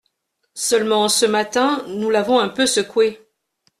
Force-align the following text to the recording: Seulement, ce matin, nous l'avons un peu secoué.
Seulement, 0.55 1.09
ce 1.09 1.27
matin, 1.27 1.85
nous 1.87 2.09
l'avons 2.09 2.39
un 2.39 2.49
peu 2.49 2.65
secoué. 2.65 3.19